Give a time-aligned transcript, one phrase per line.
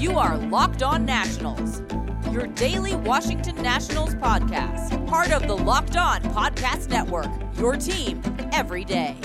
[0.00, 1.82] You are Locked On Nationals,
[2.30, 7.26] your daily Washington Nationals podcast, part of the Locked On Podcast Network,
[7.56, 8.22] your team
[8.52, 9.16] every day.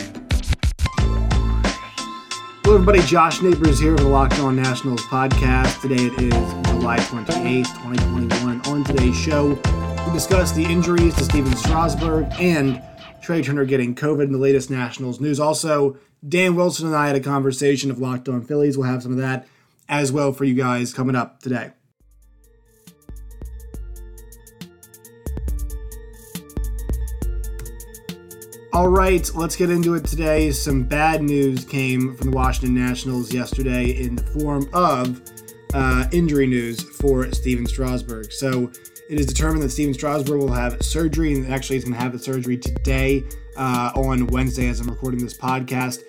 [2.64, 3.04] Hello, everybody.
[3.04, 5.80] Josh Neighbors here for the Locked On Nationals podcast.
[5.80, 8.62] Today it is July 28th, 2021.
[8.62, 9.50] On today's show,
[10.08, 12.82] we discuss the injuries to Stephen Strasburg and
[13.22, 15.40] Trea Turner getting COVID in the latest Nationals news.
[15.40, 15.98] Also,
[16.28, 18.76] Dan Wilson and I had a conversation of Locked On Phillies.
[18.76, 19.48] We'll have some of that
[19.90, 21.72] as well for you guys coming up today.
[28.74, 30.50] All right, let's get into it today.
[30.50, 35.22] Some bad news came from the Washington Nationals yesterday in the form of
[35.76, 38.32] uh, injury news for Stephen Strasburg.
[38.32, 38.72] So
[39.12, 42.14] it is determined that Stephen Strasburg will have surgery, and actually he's going to have
[42.14, 43.24] the surgery today
[43.58, 46.02] uh, on Wednesday as I'm recording this podcast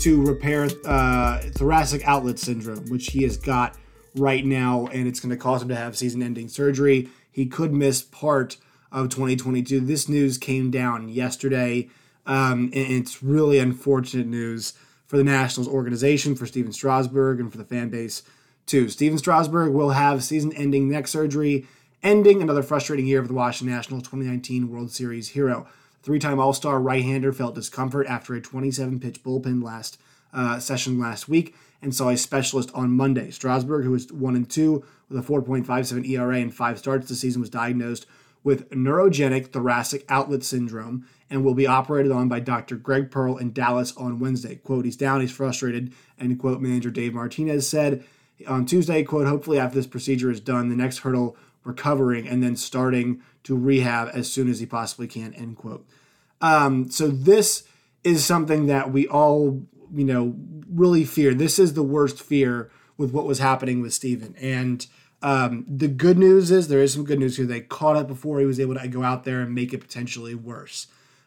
[0.00, 3.76] to repair uh, thoracic outlet syndrome, which he has got
[4.14, 7.08] right now, and it's going to cause him to have season-ending surgery.
[7.30, 8.56] He could miss part
[8.90, 9.80] of 2022.
[9.80, 11.88] This news came down yesterday,
[12.26, 14.72] um, and it's really unfortunate news
[15.06, 18.22] for the Nationals organization, for Stephen Strasburg, and for the fan base
[18.66, 18.88] too.
[18.88, 21.66] Stephen Strasburg will have season-ending neck surgery,
[22.02, 25.66] ending another frustrating year of the Washington Nationals 2019 World Series hero.
[26.02, 29.98] Three time All Star right hander felt discomfort after a 27 pitch bullpen last
[30.32, 33.30] uh, session last week and saw a specialist on Monday.
[33.30, 37.40] Strasburg, who was 1 and 2 with a 4.57 ERA and five starts this season,
[37.40, 38.06] was diagnosed
[38.42, 42.76] with neurogenic thoracic outlet syndrome and will be operated on by Dr.
[42.76, 44.56] Greg Pearl in Dallas on Wednesday.
[44.56, 48.04] Quote, he's down, he's frustrated, and quote, manager Dave Martinez said
[48.46, 52.56] on Tuesday, quote, hopefully after this procedure is done, the next hurdle recovering and then
[52.56, 55.86] starting to rehab as soon as he possibly can, end quote.
[56.40, 57.64] Um, so this
[58.04, 60.34] is something that we all, you know,
[60.70, 61.34] really fear.
[61.34, 64.34] This is the worst fear with what was happening with Stephen.
[64.40, 64.86] And
[65.22, 67.46] um, the good news is there is some good news here.
[67.46, 70.34] They caught it before he was able to go out there and make it potentially
[70.34, 70.86] worse.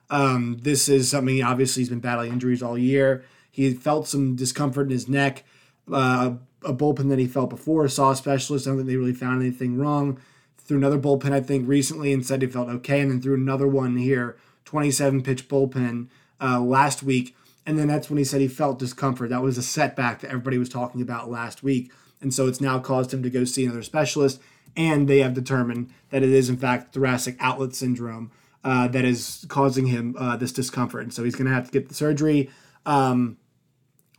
[0.10, 3.24] Um, this is something obviously he's been battling injuries all year.
[3.50, 5.44] He felt some discomfort in his neck,
[5.92, 6.34] uh,
[6.66, 8.68] a bullpen that he felt before, saw a specialist.
[8.68, 10.20] I don't think they really found anything wrong
[10.66, 13.68] threw another bullpen, I think, recently and said he felt okay, and then threw another
[13.68, 16.08] one here, 27 pitch bullpen
[16.42, 17.36] uh, last week.
[17.66, 19.30] And then that's when he said he felt discomfort.
[19.30, 21.92] That was a setback that everybody was talking about last week.
[22.22, 24.42] And so it's now caused him to go see another specialist.
[24.76, 28.32] And they have determined that it is, in fact, thoracic outlet syndrome
[28.64, 31.04] uh, that is causing him uh, this discomfort.
[31.04, 32.50] And so he's going to have to get the surgery.
[32.86, 33.38] Um,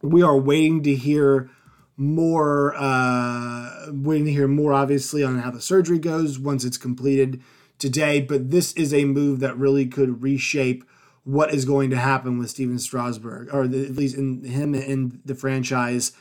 [0.01, 1.51] we are waiting to hear
[1.97, 7.41] more uh, waiting to hear more obviously on how the surgery goes once it's completed
[7.79, 10.85] today but this is a move that really could reshape
[11.25, 15.21] what is going to happen with Stephen Strasburg or the, at least in him and
[15.25, 16.13] the franchise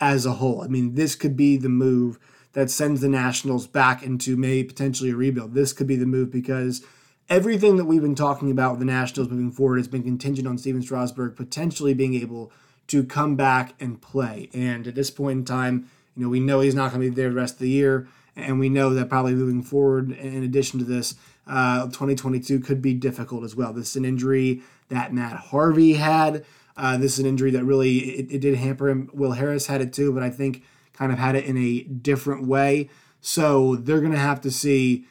[0.00, 0.62] as a whole.
[0.62, 2.18] I mean this could be the move
[2.52, 5.54] that sends the Nationals back into maybe potentially a rebuild.
[5.54, 6.84] This could be the move because
[7.28, 10.58] everything that we've been talking about with the Nationals moving forward has been contingent on
[10.58, 12.52] Stephen Strasburg potentially being able
[12.92, 14.50] to come back and play.
[14.52, 17.14] And at this point in time, you know, we know he's not going to be
[17.14, 18.06] there the rest of the year.
[18.36, 21.14] And we know that probably moving forward, in addition to this,
[21.46, 23.72] uh, 2022 could be difficult as well.
[23.72, 24.60] This is an injury
[24.90, 26.44] that Matt Harvey had.
[26.76, 29.08] Uh, this is an injury that really it, it did hamper him.
[29.14, 32.46] Will Harris had it too, but I think kind of had it in a different
[32.46, 32.90] way.
[33.22, 35.06] So they're going to have to see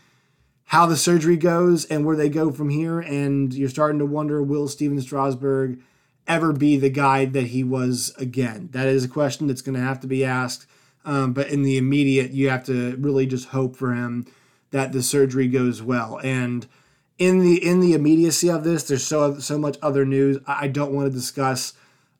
[0.66, 3.00] how the surgery goes and where they go from here.
[3.00, 5.81] And you're starting to wonder will Stephen Strasburg
[6.28, 8.70] ever be the guy that he was again?
[8.72, 10.66] That is a question that's going to have to be asked.
[11.04, 14.26] Um, but in the immediate, you have to really just hope for him
[14.72, 16.20] that the surgery goes well.
[16.24, 16.68] And
[17.18, 20.38] in the in the immediacy of this, there's so so much other news.
[20.48, 21.74] I don't want to discuss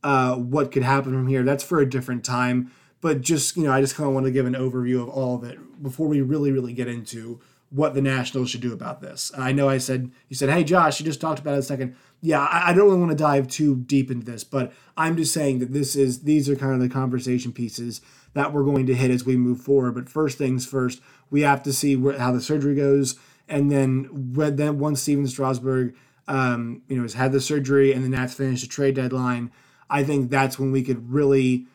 [0.03, 1.44] uh, what could happen from here.
[1.44, 2.72] That's for a different time.
[3.01, 5.35] But just you know, I just kind of want to give an overview of all
[5.35, 7.39] of it before we really really get into
[7.71, 9.31] what the Nationals should do about this.
[9.37, 11.95] I know I said you said, "Hey Josh, you just talked about it a second
[12.21, 15.33] yeah, I, I don't really want to dive too deep into this, but I'm just
[15.33, 18.01] saying that this is these are kind of the conversation pieces
[18.33, 19.95] that we're going to hit as we move forward.
[19.95, 21.01] But first things first,
[21.31, 23.19] we have to see where, how the surgery goes,
[23.50, 25.95] and then when, then once Stephen Strasburg,
[26.27, 29.51] um, you know, has had the surgery and then that's finished the trade deadline,
[29.89, 31.65] I think that's when we could really,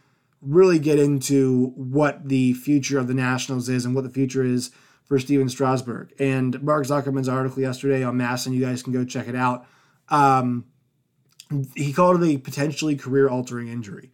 [0.41, 4.71] really get into what the future of the Nationals is and what the future is
[5.07, 6.13] for Stephen Strasburg.
[6.19, 9.67] And Mark Zuckerman's article yesterday on MASN, and you guys can go check it out
[10.09, 10.65] um,
[11.75, 14.11] he called it a potentially career altering injury.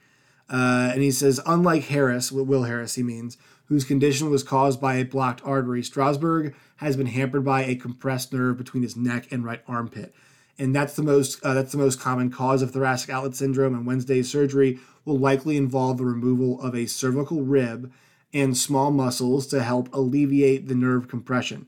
[0.51, 4.97] Uh, and he says, unlike Harris, Will Harris, he means, whose condition was caused by
[4.97, 9.45] a blocked artery, Strasburg has been hampered by a compressed nerve between his neck and
[9.45, 10.15] right armpit.
[10.59, 13.75] And that's the most uh, that's the most common cause of thoracic outlet syndrome.
[13.75, 17.91] And Wednesday's surgery will likely involve the removal of a cervical rib
[18.33, 21.67] and small muscles to help alleviate the nerve compression.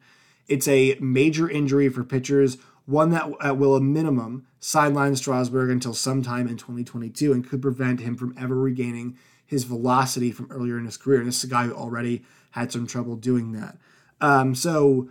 [0.48, 6.48] It's a major injury for pitchers, one that will, a minimum, sideline Strasburg until sometime
[6.48, 9.16] in 2022 and could prevent him from ever regaining
[9.46, 11.18] his velocity from earlier in his career.
[11.18, 13.76] And this is a guy who already had some trouble doing that.
[14.20, 15.08] Um, so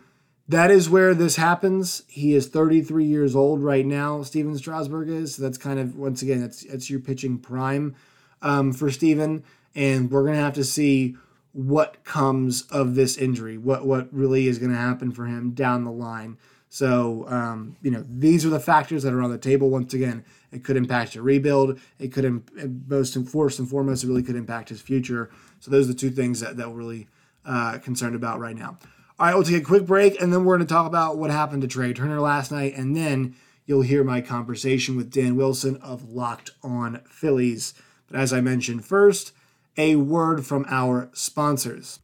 [0.48, 2.04] that is where this happens.
[2.08, 4.24] He is 33 years old right now.
[4.24, 5.36] Stephen Strasburg is.
[5.36, 7.96] So that's kind of once again that's that's your pitching prime
[8.42, 11.16] um, for Stephen, and we're gonna have to see
[11.54, 15.84] what comes of this injury, what what really is going to happen for him down
[15.84, 16.38] the line.
[16.70, 19.70] So um, you know these are the factors that are on the table.
[19.70, 21.80] Once again, it could impact your rebuild.
[22.00, 25.30] It could Im- most and first and foremost, it really could impact his future.
[25.60, 27.08] So those are the two things that that we're really
[27.46, 28.80] uh, concerned about right now.
[29.20, 31.30] All right, we'll take a quick break, and then we're going to talk about what
[31.30, 33.36] happened to Trea Turner last night, and then
[33.68, 37.76] you'll hear my conversation with Dan Wilson of Locked On Phillies.
[38.10, 39.34] But as I mentioned first
[39.78, 42.00] a word from our sponsors.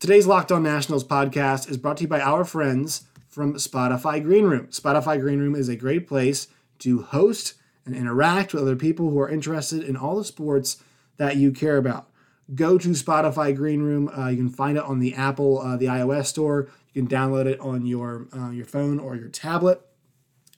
[0.00, 4.46] Today's Locked On Nationals podcast is brought to you by our friends from Spotify Green
[4.46, 4.68] Room.
[4.68, 6.48] Spotify Green Room is a great place
[6.80, 7.54] to host
[7.84, 10.82] and interact with other people who are interested in all the sports
[11.18, 12.08] that you care about.
[12.54, 14.08] Go to Spotify Green Room.
[14.08, 16.68] Uh, you can find it on the Apple, uh, the iOS store.
[16.92, 19.80] You can download it on your uh, your phone or your tablet,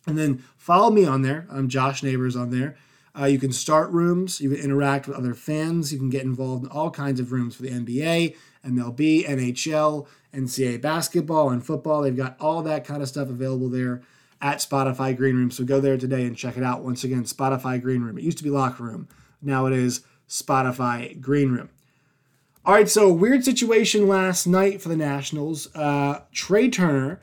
[0.06, 1.46] and then follow me on there.
[1.50, 2.76] I'm Josh Neighbors on there.
[3.18, 4.40] Uh, you can start rooms.
[4.40, 5.92] You can interact with other fans.
[5.92, 8.34] You can get involved in all kinds of rooms for the NBA,
[8.66, 12.02] MLB, NHL, NCAA basketball, and football.
[12.02, 14.02] They've got all that kind of stuff available there
[14.40, 15.50] at Spotify Green Room.
[15.50, 16.82] So go there today and check it out.
[16.82, 18.18] Once again, Spotify Green Room.
[18.18, 19.08] It used to be Locker Room.
[19.40, 21.70] Now it is Spotify Green Room.
[22.66, 25.72] All right, so weird situation last night for the Nationals.
[25.74, 27.20] Uh, Trea Turner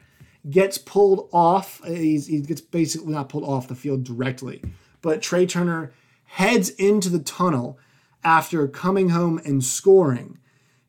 [0.49, 1.81] gets pulled off.
[1.83, 4.61] He's, he gets basically not pulled off the field directly
[5.01, 5.91] but Trea Turner
[6.25, 7.77] heads into the tunnel
[8.23, 10.37] after coming home and scoring.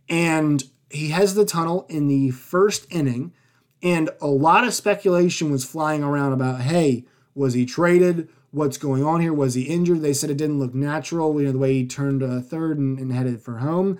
[0.08, 3.32] And he has the tunnel in the first inning.
[3.82, 7.04] And a lot of speculation was flying around about hey,
[7.34, 8.28] was he traded?
[8.50, 9.32] What's going on here?
[9.32, 10.02] Was he injured?
[10.02, 12.98] They said it didn't look natural, you know, the way he turned a third and,
[12.98, 13.98] and headed for home.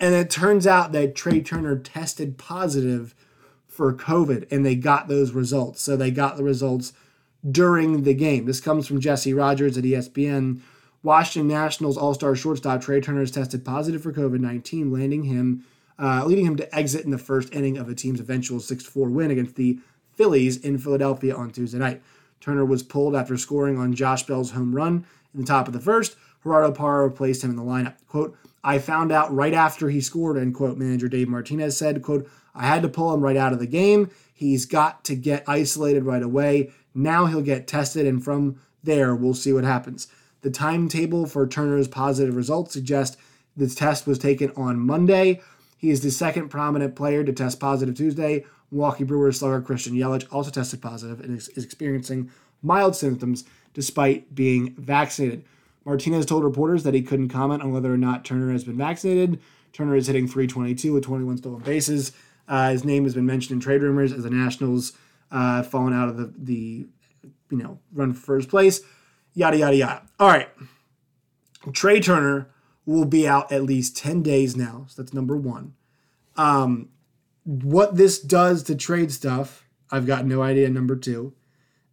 [0.00, 3.14] And it turns out that Trea Turner tested positive
[3.68, 5.80] for COVID and they got those results.
[5.80, 6.92] So they got the results
[7.50, 8.46] during the game.
[8.46, 10.60] This comes from Jesse Rogers at ESPN.
[11.02, 15.64] Washington Nationals All Star shortstop Trea Turner has tested positive for COVID 19, landing him,
[15.98, 19.08] uh, leading him to exit in the first inning of the team's eventual 6 4
[19.10, 19.78] win against the
[20.14, 22.02] Phillies in Philadelphia on Tuesday night.
[22.40, 25.80] Turner was pulled after scoring on Josh Bell's home run in the top of the
[25.80, 26.16] first.
[26.42, 27.94] Gerardo Parra replaced him in the lineup.
[28.06, 32.28] Quote, I found out right after he scored, end quote, manager Dave Martinez said, quote,
[32.54, 34.10] I had to pull him right out of the game.
[34.32, 36.70] He's got to get isolated right away.
[36.94, 40.08] Now he'll get tested, and from there, we'll see what happens.
[40.42, 43.16] The timetable for Turner's positive results suggest
[43.56, 45.40] the test was taken on Monday.
[45.76, 48.44] He is the second prominent player to test positive Tuesday.
[48.70, 52.30] Milwaukee Brewers slugger Christian Yelich also tested positive and is, experiencing
[52.62, 55.44] mild symptoms despite being vaccinated.
[55.84, 59.40] Martinez told reporters that he couldn't comment on whether or not Turner has been vaccinated.
[59.72, 62.12] Turner is hitting 322 with 21 stolen bases.
[62.48, 64.92] Uh, his name has been mentioned in trade rumors as the Nationals
[65.34, 66.86] uh, fallen out of the, the
[67.50, 68.80] you know run for first place,
[69.34, 70.02] yada yada yada.
[70.18, 70.48] All right,
[71.72, 72.48] Trea Turner
[72.86, 75.74] will be out at least ten days now, so that's number one.
[76.36, 76.88] Um,
[77.44, 80.70] what this does to trade stuff, I've got no idea.
[80.70, 81.34] Number two,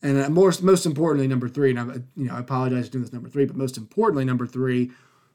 [0.03, 1.83] and uh, most most importantly, number three, and I
[2.15, 4.91] you know I apologize for doing this number three, but most importantly, number three,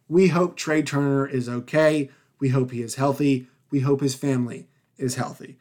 [0.09, 2.09] we hope Trea Turner is okay.
[2.39, 3.49] We hope he is healthy.
[3.73, 5.59] We hope his family is healthy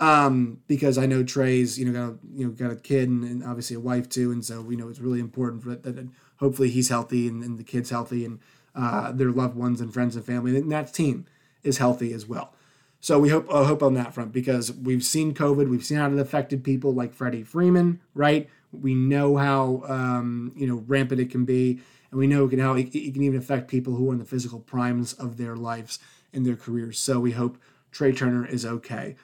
[0.00, 3.24] um, because I know Trea's you know got a, you know got a kid and,
[3.24, 6.08] and, obviously a wife too, and so we know it's really important for that, that
[6.36, 8.38] hopefully he's healthy and, and the kid's healthy and
[8.74, 11.26] uh, their loved ones and friends and family and that team
[11.62, 12.54] is healthy as well.
[13.00, 16.10] So we hope uh, hope on that front because we've seen COVID, we've seen how
[16.10, 18.48] it affected people like Freddie Freeman, right?
[18.72, 22.58] We know how um, you know rampant it can be, and we know it can
[22.58, 25.54] how it, it can even affect people who are in the physical primes of their
[25.54, 26.00] lives
[26.32, 26.98] and their careers.
[26.98, 27.58] So we hope
[27.92, 29.14] Trea Turner is okay.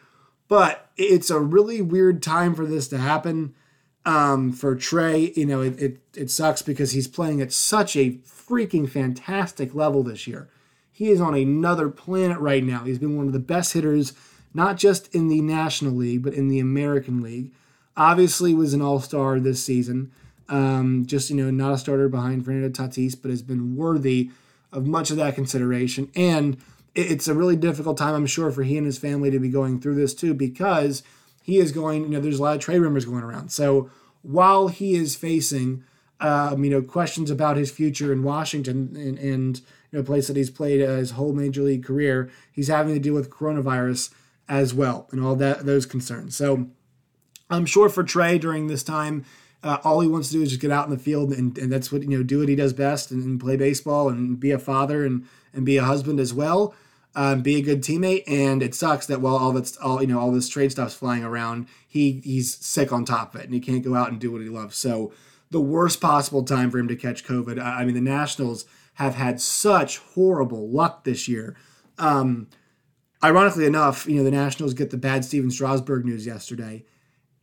[0.49, 3.55] But it's a really weird time for this to happen.
[4.07, 8.19] Um, for Trea, you know, it, it, it sucks because he's playing at such a
[8.19, 10.49] freaking fantastic level this year.
[10.93, 12.85] He is on another planet right now.
[12.85, 14.13] He's been one of the best hitters,
[14.53, 17.53] not just in the National League, but in the American League.
[17.97, 20.13] Obviously, was an All Star this season.
[20.49, 24.31] Um, just you know, not a starter behind Fernando Tatis, but has been worthy
[24.71, 26.11] of much of that consideration.
[26.15, 26.59] And
[26.95, 29.81] it's a really difficult time, I'm sure, for he and his family to be going
[29.81, 31.03] through this too, because
[31.43, 33.51] he is going, you know, there's a lot of trade rumors going around.
[33.51, 33.91] So
[34.23, 35.85] while he is facing,
[36.21, 39.61] um, you know, questions about his future in Washington and, and
[39.91, 42.31] you know, place that he's played uh, his whole major league career.
[42.51, 44.13] He's having to deal with coronavirus
[44.49, 46.37] as well and all that those concerns.
[46.37, 46.69] So
[47.51, 49.25] I'm sure for Trea during this time,
[49.63, 51.73] uh, all he wants to do is just get out in the field and, and
[51.73, 54.51] that's what you know do what he does best and, and play baseball and be
[54.51, 56.75] a father and and be a husband as well
[57.15, 60.19] um, be a good teammate and it sucks that while all that's all you know
[60.19, 63.61] all this trade stuff's flying around he he's sick on top of it and he
[63.61, 65.13] can't go out and do what he loves so
[65.51, 69.15] the worst possible time for him to catch covid i, I mean the nationals have
[69.15, 71.57] had such horrible luck this year
[71.99, 72.49] um,
[73.23, 76.85] ironically enough you know the nationals get the bad Stephen Strasburg news yesterday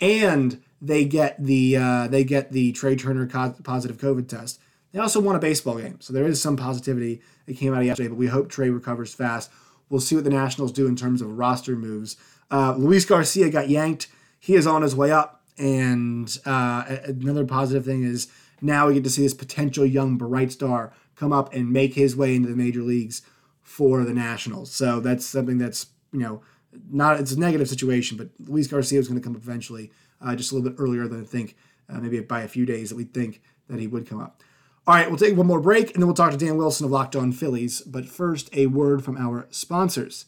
[0.01, 4.59] and they get the uh, they get the Trea Turner co- positive COVID test.
[4.91, 8.09] They also won a baseball game, so there is some positivity that came out yesterday.
[8.09, 9.51] But we hope Trea recovers fast.
[9.91, 12.15] We'll see what the Nationals do in terms of roster moves.
[12.49, 14.07] Uh, Luis Garcia got yanked.
[14.39, 18.29] He is on his way up, and uh, another positive thing is
[18.61, 22.15] now we get to see this potential young bright star come up and make his
[22.15, 23.21] way into the major leagues
[23.61, 24.71] for the Nationals.
[24.71, 26.41] So that's something that's you know
[26.89, 30.37] not it's a negative situation, but Luis Garcia is going to come up eventually, uh,
[30.37, 31.57] just a little bit earlier than I think,
[31.89, 34.41] uh, maybe by a few days that we think that he would come up.
[34.87, 36.91] All right, we'll take one more break and then we'll talk to Dan Wilson of
[36.91, 37.81] Locked On Phillies.
[37.81, 40.25] But first, a word from our sponsors.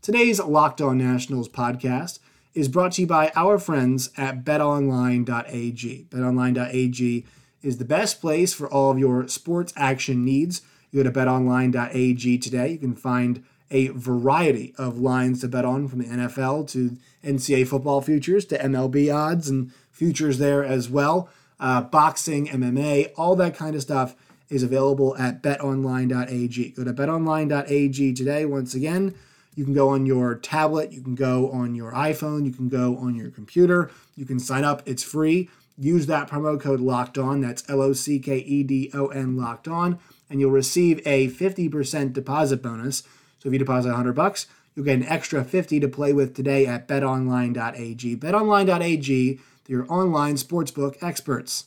[0.00, 2.18] Today's Locked On Nationals podcast
[2.52, 6.06] is brought to you by our friends at betonline.ag.
[6.10, 7.26] Betonline.ag
[7.62, 10.62] is the best place for all of your sports action needs.
[10.90, 12.72] You go to betonline.ag today.
[12.72, 17.68] You can find a variety of lines to bet on from the NFL to NCAA
[17.68, 21.28] football futures to MLB odds and futures there as well.
[21.62, 24.16] Uh, boxing, MMA, all that kind of stuff
[24.50, 26.70] is available at betonline.ag.
[26.70, 28.44] Go to betonline.ag today.
[28.44, 29.14] Once again,
[29.54, 32.96] you can go on your tablet, you can go on your iPhone, you can go
[32.98, 34.82] on your computer, you can sign up.
[34.86, 35.48] It's free.
[35.78, 37.40] Use that promo code locked on.
[37.40, 41.28] That's L O C K E D O N locked on, and you'll receive a
[41.28, 43.04] 50% deposit bonus
[43.42, 46.64] so if you deposit 100 bucks, you'll get an extra 50 to play with today
[46.64, 48.16] at betonline.ag.
[48.16, 51.66] Betonline.ag, your online sportsbook experts.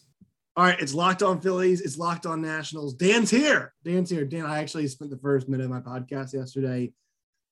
[0.57, 1.81] All right, it's locked on Phillies.
[1.81, 2.93] It's locked on Nationals.
[2.93, 3.73] Dan's here.
[3.83, 4.23] Dan's here.
[4.23, 6.93] Dan, I actually spent the first minute of my podcast yesterday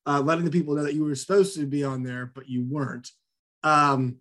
[0.05, 2.65] uh, letting the people know that you were supposed to be on there, but you
[2.67, 3.09] weren't.
[3.63, 4.17] Um,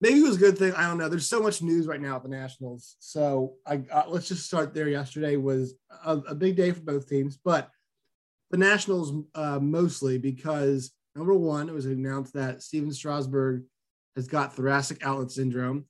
[0.00, 0.72] maybe it was a good thing.
[0.74, 1.08] I don't know.
[1.08, 2.96] There's so much news right now at the Nationals.
[2.98, 4.88] So I uh, let's just start there.
[4.88, 5.74] Yesterday was
[6.04, 7.70] a, a big day for both teams, but
[8.50, 13.64] the Nationals uh, mostly because number one, it was announced that Stephen Strasburg
[14.18, 15.84] has got thoracic outlet syndrome.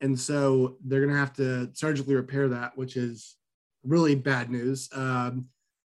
[0.00, 3.36] And so they're going to have to surgically repair that, which is
[3.82, 4.88] really bad news.
[4.94, 5.46] Um,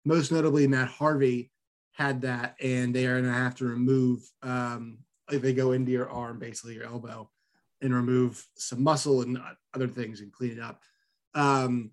[0.05, 1.51] most notably, Matt Harvey
[1.93, 4.99] had that, and they are going to have to remove, um,
[5.31, 7.27] if they go into your arm, basically your elbow,
[7.81, 9.39] and remove some muscle and
[9.73, 10.79] other things and clean it up.
[11.33, 11.89] Um,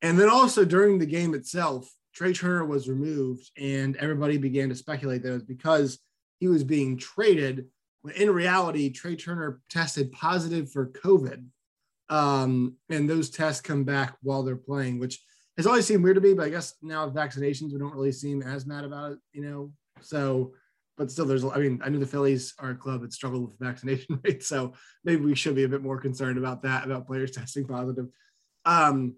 [0.00, 4.74] and then also during the game itself, Trea Turner was removed, and everybody began to
[4.74, 5.98] speculate that it was because
[6.40, 7.66] he was being traded.
[8.12, 11.44] In reality, Trea Turner tested positive for COVID,
[12.08, 15.20] um, and those tests come back while they're playing, which
[15.56, 16.34] has always seemed weird to me.
[16.34, 19.42] But I guess now with vaccinations, we don't really seem as mad about it, you
[19.42, 19.72] know.
[20.00, 20.52] So,
[20.96, 21.44] but still, there's.
[21.44, 24.74] I mean, I know the Phillies are a club that struggled with vaccination rates, so
[25.04, 28.06] maybe we should be a bit more concerned about that, about players testing positive.
[28.64, 29.16] Um,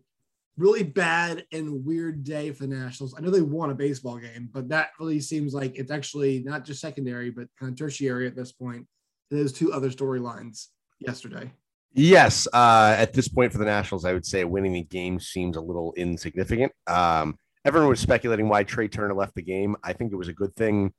[0.61, 3.15] really bad and weird day for the Nationals.
[3.17, 6.65] I know they won a baseball game, but that really seems like it's actually not
[6.65, 8.87] just secondary, but kind of tertiary at this point.
[9.31, 10.67] Those two other storylines
[10.99, 11.51] yesterday.
[11.93, 15.57] Yes, uh, at this point for the Nationals, I would say winning the game seems
[15.57, 16.73] a little insignificant.
[16.87, 19.77] Um, everyone was speculating why Trea Turner left the game.
[19.83, 20.93] I think it was a good thing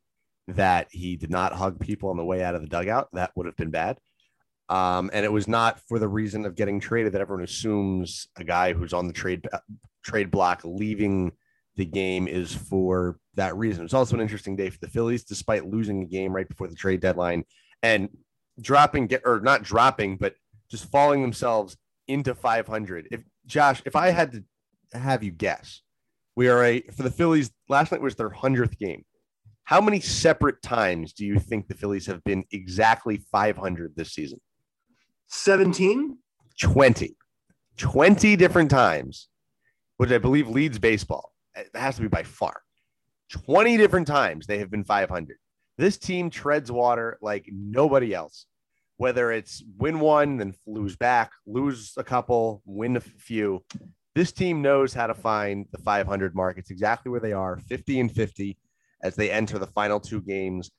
[0.48, 3.10] that he did not hug people on the way out of the dugout.
[3.14, 4.00] That would have been bad.
[4.72, 8.44] Um, and it was not for the reason of getting traded that everyone assumes a
[8.46, 9.46] guy who's on the trade
[10.02, 11.34] trade block leaving
[11.76, 13.84] the game is for that reason.
[13.84, 16.76] It's also an interesting day for the Phillies, despite losing the game right before the
[16.76, 17.44] trade deadline
[17.84, 18.08] and
[18.62, 20.36] dropping get or not dropping, but
[20.70, 21.76] just falling themselves
[22.08, 23.10] into 500.
[23.12, 24.44] If Josh, if I had to
[24.98, 25.82] have you guess,
[26.38, 27.52] we are a for the Phillies.
[27.68, 29.04] Last night was their hundredth game.
[29.66, 34.40] How many separate times do you think the Phillies have been exactly 500 this season?
[35.32, 36.18] 17?
[36.62, 37.16] 20.
[37.78, 39.30] 20 different times,
[39.96, 41.32] which I believe leads baseball.
[41.56, 42.62] It has to be by far.
[43.30, 45.38] 20 different times they have been 500.
[45.78, 48.46] This team treads water like nobody else.
[48.98, 53.64] Whether it's win one, then lose back, lose a couple, win a few.
[54.14, 56.58] This team knows how to find the 500 mark.
[56.58, 58.58] It's exactly where they are 50 and 50
[59.02, 60.70] as they enter the final two games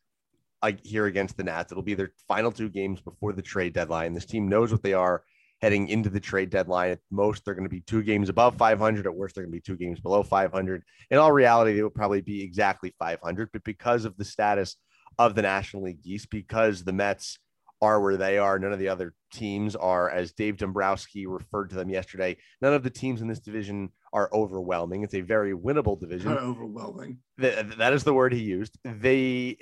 [0.83, 1.73] here against the Nats.
[1.73, 4.15] It'll be their final two games before the trade deadline.
[4.15, 5.25] This team knows what they are
[5.61, 6.91] heading into the trade deadline.
[6.91, 9.07] At most, they're going to be two games above 500.
[9.07, 10.83] At worst, they're going to be two games below 500.
[11.11, 13.51] In all reality, they will probably be exactly 500.
[13.53, 14.77] But because of the status
[15.19, 17.39] of the National League East, because the Mets
[17.81, 21.77] are where they are, none of the other teams are, as Dave Dombrowski referred to
[21.77, 25.03] them yesterday, none of the teams in this division are overwhelming.
[25.03, 26.31] It's a very winnable division.
[26.31, 27.19] Not overwhelming.
[27.39, 28.79] that is the word he used.
[28.85, 29.59] They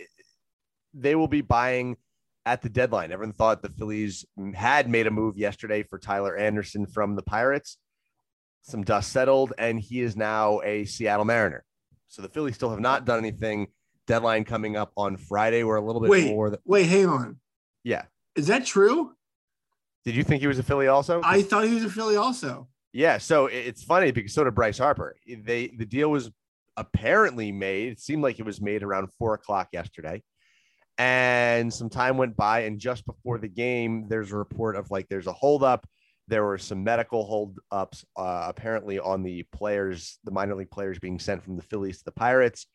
[0.94, 1.96] they will be buying
[2.46, 3.12] at the deadline.
[3.12, 7.76] Everyone thought the Phillies had made a move yesterday for Tyler Anderson from the Pirates.
[8.62, 11.64] Some dust settled, and he is now a Seattle Mariner.
[12.08, 13.68] So the Phillies still have not done anything.
[14.06, 15.62] Deadline coming up on Friday.
[15.62, 16.50] We're a little bit wait, more.
[16.50, 17.38] Th- wait, hang on.
[17.84, 18.04] Yeah.
[18.34, 19.14] Is that true?
[20.04, 21.20] Did you think he was a Philly also?
[21.24, 22.68] I thought he was a Philly also.
[22.92, 23.18] Yeah.
[23.18, 25.14] So it's funny because so did Bryce Harper.
[25.26, 26.30] They the deal was
[26.76, 27.92] apparently made.
[27.92, 30.22] It seemed like it was made around four o'clock yesterday.
[30.98, 35.08] And some time went by, and just before the game, there's a report of like
[35.08, 35.86] there's a holdup.
[36.28, 41.18] There were some medical holdups uh, apparently on the players, the minor league players being
[41.18, 42.66] sent from the Phillies to the Pirates.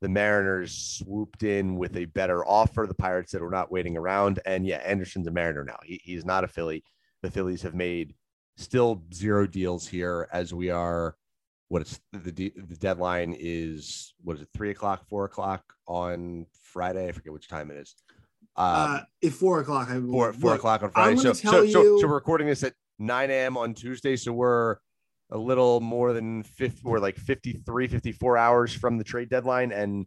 [0.00, 2.86] The Mariners swooped in with a better offer.
[2.88, 4.40] The Pirates said we're not waiting around.
[4.44, 5.78] And yeah, Anderson's a Mariner now.
[5.84, 6.82] He, he's not a Philly.
[7.22, 8.14] The Phillies have made
[8.56, 11.14] still zero deals here as we are
[11.72, 17.08] what it's the the deadline is what is it three o'clock four o'clock on friday?
[17.08, 17.94] I forget which time it is.
[18.54, 21.16] Uh at four o'clock I four, four o'clock on friday.
[21.16, 21.72] so so, you...
[21.72, 24.16] so so we're recording this at 9 a.m on tuesday.
[24.16, 24.76] So we're
[25.30, 30.04] a little more than 50 we're like 53 54 hours from the trade deadline and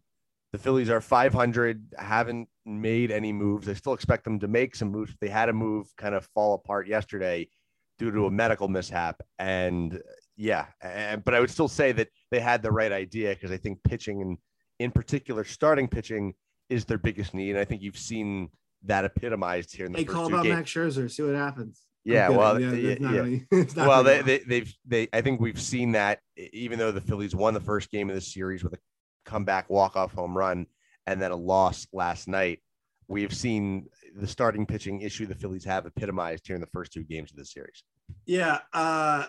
[0.51, 3.67] the phillies are 500 haven't made any moves.
[3.67, 5.15] I still expect them to make some moves.
[5.19, 7.49] They had a move kind of fall apart yesterday
[7.97, 9.99] due to a medical mishap and
[10.37, 13.57] yeah, and, but I would still say that they had the right idea because I
[13.57, 14.37] think pitching and
[14.79, 16.33] in particular starting pitching
[16.69, 17.51] is their biggest need.
[17.51, 18.49] And I think you've seen
[18.83, 20.55] that epitomized here in the they first call two about games.
[20.55, 21.81] Max Scherzer, see what happens.
[22.03, 23.09] Yeah, well, yeah, yeah, yeah.
[23.09, 25.07] Really, well, they, they, they've they.
[25.11, 28.21] I think we've seen that even though the Phillies won the first game of the
[28.21, 28.79] series with a
[29.25, 30.67] comeback walk off home run
[31.07, 32.61] and then a loss last night,
[33.07, 36.93] we have seen the starting pitching issue the Phillies have epitomized here in the first
[36.93, 37.83] two games of the series.
[38.27, 39.25] Yeah, uh,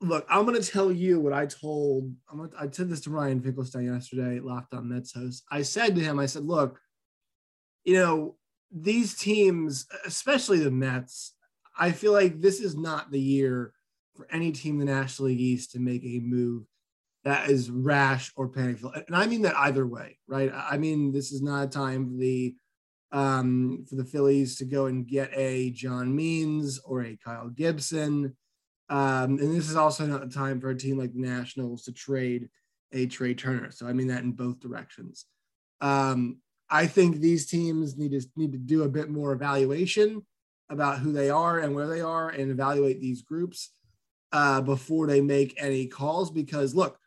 [0.00, 2.14] look, I'm going to tell you what I told.
[2.30, 5.44] Gonna, I said this to Ryan Finkelstein yesterday, Locked On Mets host.
[5.50, 6.78] I said to him, I said, look,
[7.84, 8.36] you know,
[8.72, 11.34] these teams, especially the Mets,
[11.78, 13.72] I feel like this is not the year
[14.14, 16.64] for any team in the National League East to make a move
[17.24, 18.92] that is rash or painful.
[18.92, 20.50] And I mean that either way, right?
[20.54, 22.54] I mean, this is not a time for the
[23.12, 28.36] um, for the Phillies to go and get a John Means or a Kyle Gibson
[28.90, 31.92] um, and this is also not the time for a team like the Nationals to
[31.92, 32.48] trade
[32.92, 33.70] a Trea Turner.
[33.70, 35.26] So I mean that in both directions.
[35.80, 40.26] Um, I think these teams need to need to do a bit more evaluation
[40.68, 43.72] about who they are and where they are, and evaluate these groups
[44.32, 46.30] uh, before they make any calls.
[46.30, 46.98] Because look,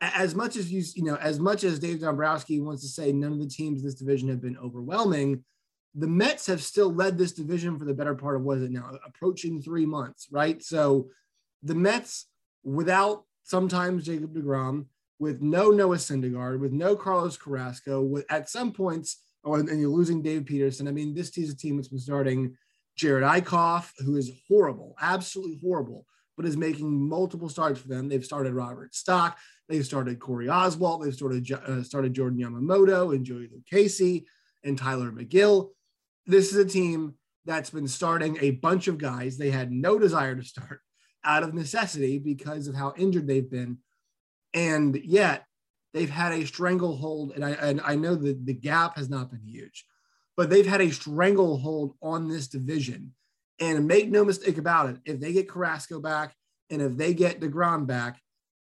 [0.00, 3.32] as much as you you know, as much as Dave Dombrowski wants to say none
[3.32, 5.44] of the teams in this division have been overwhelming,
[5.94, 8.70] the Mets have still led this division for the better part of what is it
[8.70, 10.62] now, approaching three months, right?
[10.62, 11.08] So
[11.62, 12.26] the Mets,
[12.62, 14.86] without sometimes Jacob DeGrom,
[15.18, 19.90] with no Noah Syndergaard, with no Carlos Carrasco, with at some points, oh, and you're
[19.90, 20.88] losing Dave Peterson.
[20.88, 22.56] I mean, this is a team that's been starting
[22.96, 28.08] Jared Eickhoff, who is horrible, absolutely horrible, but is making multiple starts for them.
[28.08, 33.24] They've started Robert Stock, they've started Corey Oswalt, they've started uh, started Jordan Yamamoto and
[33.24, 34.24] Joey Lucchesi
[34.64, 35.70] and Tylor Megill.
[36.30, 37.14] This is a team
[37.44, 40.80] that's been starting a bunch of guys they had no desire to start
[41.24, 43.78] out of necessity because of how injured they've been.
[44.54, 45.44] And yet
[45.92, 47.32] they've had a stranglehold.
[47.34, 49.84] And I, and I know that the gap has not been huge,
[50.36, 53.12] but they've had a stranglehold on this division.
[53.58, 56.34] And make no mistake about it, if they get Carrasco back
[56.70, 58.18] and if they get DeGrom back,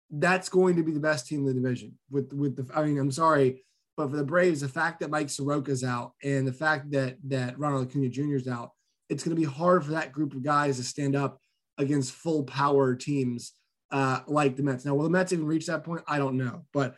[0.09, 1.97] that's going to be the best team in the division.
[2.09, 3.63] With with the, I mean, I'm sorry,
[3.95, 7.57] but for the Braves, the fact that Mike Soroka's out and the fact that that
[7.59, 8.35] Ronald Acuna Jr.
[8.35, 8.71] is out,
[9.09, 11.39] it's going to be hard for that group of guys to stand up
[11.77, 13.53] against full power teams
[13.91, 14.85] uh, like the Mets.
[14.85, 16.03] Now, will the Mets even reach that point?
[16.07, 16.65] I don't know.
[16.73, 16.95] But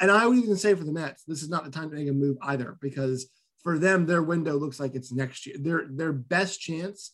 [0.00, 2.08] and I would even say for the Mets, this is not the time to make
[2.08, 3.28] a move either, because
[3.62, 5.56] for them, their window looks like it's next year.
[5.58, 7.12] Their their best chance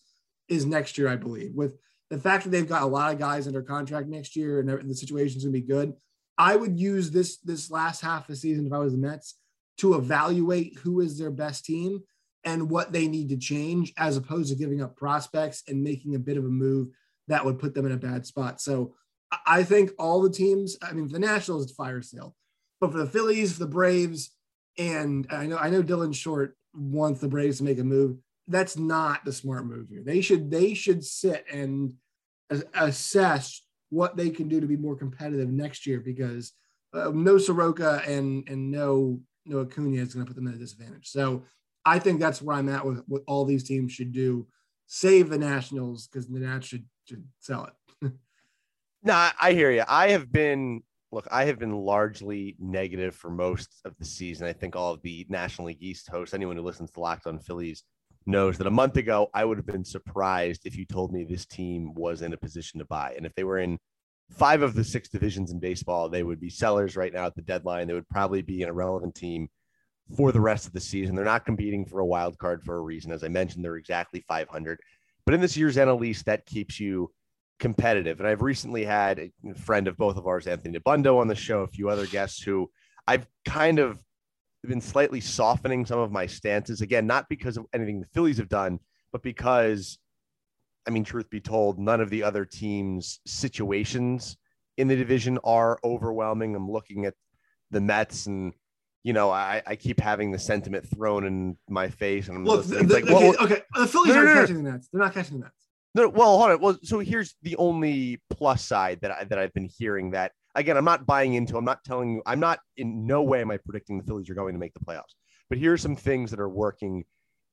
[0.49, 1.53] is next year, I believe.
[1.55, 1.77] With
[2.11, 4.95] the fact that they've got a lot of guys under contract next year and the
[4.95, 5.93] situation's gonna be good,
[6.37, 9.35] I would use this this last half of the season if I was the Mets
[9.79, 12.03] to evaluate who is their best team
[12.45, 16.19] and what they need to change, as opposed to giving up prospects and making a
[16.19, 16.89] bit of a move
[17.29, 18.61] that would put them in a bad spot.
[18.61, 18.95] So
[19.47, 22.37] I think all the teams, I mean, the Nationals, it's fire sale,
[22.81, 24.31] but for the Phillies, the Braves,
[24.79, 28.19] and I know I know Dylan Short wants the Braves to make a move.
[28.47, 30.03] that's not the smart move here.
[30.05, 31.95] They should they should sit and
[32.75, 33.64] assess
[33.95, 36.53] what they can do to be more competitive next year because
[36.93, 40.59] uh, no Soroka and and no no Acuna is going to put them at a
[40.59, 41.09] disadvantage.
[41.09, 41.45] So
[41.85, 44.47] I think that's where I'm at with what all these teams should do.
[44.87, 47.71] Save the Nationals because the Nats should should sell
[48.03, 48.13] it.
[49.03, 49.85] no, I hear you.
[49.87, 54.49] I have been look, I have been largely negative for most of the season.
[54.49, 57.39] I think all of the National League East hosts, anyone who listens to Locked On
[57.39, 57.85] Phillies,
[58.27, 61.47] knows that a month ago I would have been surprised if you told me this
[61.47, 63.15] team was in a position to buy.
[63.17, 63.79] And if they were in
[64.31, 67.43] five of the six divisions in baseball, they would be sellers right now at the
[67.43, 67.87] deadline.
[67.87, 69.49] They would probably be an irrelevant team
[70.17, 71.15] for the rest of the season.
[71.15, 73.13] They're not competing for a wild card for a reason.
[73.13, 74.81] As I mentioned, they're exactly 500.
[75.25, 77.11] But in this year's NL that keeps you
[77.59, 78.21] competitive.
[78.21, 81.61] And I've recently had a friend of both of ours, Anthony Dabbundo, on the show,
[81.61, 82.71] a few other guests who
[83.07, 83.99] I've kind of
[84.69, 86.81] been slightly softening some of my stances.
[86.81, 88.81] Again, not because of anything the Phillies have done,
[89.13, 89.99] but because,
[90.87, 94.37] I mean, truth be told, none of the other teams' situations
[94.77, 96.55] in the division are overwhelming.
[96.55, 97.15] I'm looking at
[97.71, 98.53] the Mets and
[99.05, 102.65] you know, I, I keep having the sentiment thrown in my face, and I'm Look,
[102.65, 104.89] the, like, okay, well, okay, the Phillies no, aren't no, no, catching the Mets.
[104.91, 105.69] They're not catching the Mets.
[105.95, 106.61] No, well, hold on.
[106.61, 110.77] Well, so here's the only plus side that I, that I've been hearing that again,
[110.77, 111.57] I'm not buying into.
[111.57, 112.23] I'm not telling you.
[112.27, 114.85] I'm not in no way am I predicting the Phillies are going to make the
[114.85, 115.15] playoffs.
[115.49, 117.05] But here are some things that are working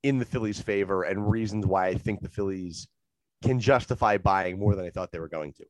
[0.03, 2.87] in the Phillies' favor and reasons why I think the Phillies
[3.43, 5.65] can justify buying more than I thought they were going to.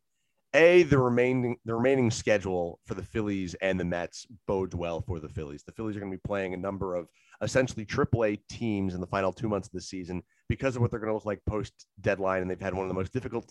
[0.53, 5.19] A, the remaining the remaining schedule for the Phillies and the Mets bodes well for
[5.19, 5.63] the Phillies.
[5.63, 7.07] The Phillies are going to be playing a number of
[7.41, 10.99] essentially AAA teams in the final two months of the season because of what they're
[10.99, 12.41] going to look like post deadline.
[12.41, 13.49] And they've had one of the most difficult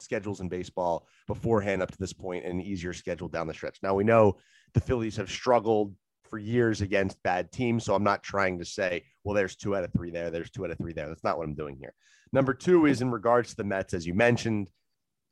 [0.00, 3.78] schedules in baseball beforehand up to this point and an easier schedule down the stretch.
[3.82, 4.36] Now we know
[4.74, 5.94] the Phillies have struggled
[6.28, 7.84] for years against bad teams.
[7.84, 10.64] So I'm not trying to say, well, there's two out of three there, there's two
[10.64, 11.08] out of three there.
[11.08, 11.94] That's not what I'm doing here.
[12.32, 14.70] Number two is in regards to the Mets, as you mentioned,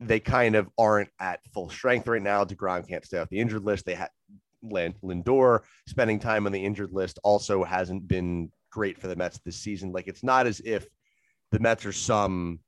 [0.01, 2.45] they kind of aren't at full strength right now.
[2.45, 3.85] DeGrom can't stay off the injured list.
[3.85, 4.11] They had
[4.65, 9.57] Lindor spending time on the injured list also hasn't been great for the Mets this
[9.57, 9.93] season.
[9.93, 10.87] Like it's not as if
[11.51, 12.61] the Mets are some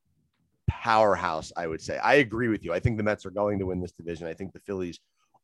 [0.69, 1.99] powerhouse, I would say.
[1.99, 2.73] I agree with you.
[2.73, 4.27] I think the Mets are going to win this division.
[4.27, 5.01] I think the Phillies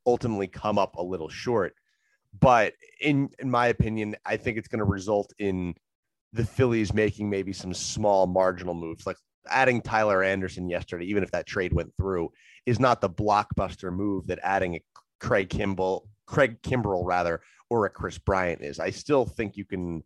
[0.06, 1.74] ultimately come up a little short.
[2.40, 5.74] But in in my opinion, I think it's going to result in
[6.32, 9.16] the Phillies making maybe some small marginal moves, like
[9.48, 12.32] adding Tyler Anderson yesterday, even if that trade went through,
[12.66, 14.82] is not the blockbuster move that adding a
[15.20, 18.80] Craig Kimball, Craig Kimbrel rather, or a Kris Bryant is.
[18.80, 20.02] I still think you can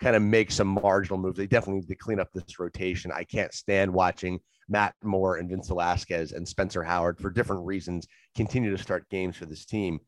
[0.00, 1.36] kind of make some marginal moves.
[1.36, 3.12] They definitely need to clean up this rotation.
[3.12, 8.06] I can't stand watching Matt Moore and Vince Velasquez and Spencer Howard for different reasons
[8.34, 10.00] continue to start games for this team.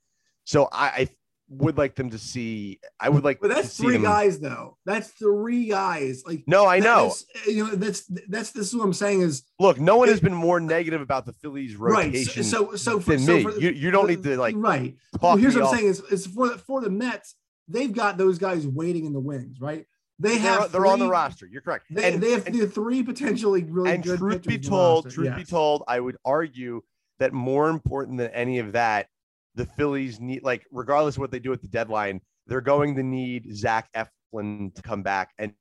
[0.44, 1.08] So I, I
[1.50, 2.80] would like them to see.
[3.00, 3.40] I would like.
[3.40, 4.02] But that's three them...
[4.02, 4.76] guys, though.
[4.84, 6.22] That's three guys.
[6.26, 7.14] Like no, I know.
[7.46, 9.44] You know, that's that's this is what I'm saying is.
[9.58, 12.42] Look, no one has been more negative about the Phillies rotation.
[12.42, 12.50] Right.
[12.50, 13.42] So so for, than so me.
[13.42, 14.96] For the, you you don't need to like right.
[15.20, 17.34] Well, here's what I'm saying is is for the, for the Mets,
[17.68, 19.84] they've got those guys waiting in the wings, right?
[20.18, 21.46] They have they're, they're on the roster.
[21.46, 21.86] You're correct.
[21.90, 24.18] They, and, they have and, three potentially really and good.
[24.18, 25.36] truth be told, truth yes.
[25.36, 26.82] be told, I would argue
[27.20, 29.06] that more important than any of that,
[29.54, 33.02] the Phillies need like regardless of what they do at the deadline, they're going to
[33.02, 35.52] need Zach Eflin to come back and